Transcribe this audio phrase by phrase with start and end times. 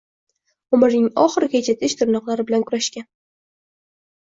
[0.77, 3.09] Umrining oxirigacha tish-tirnoqlari bilan kurashgan.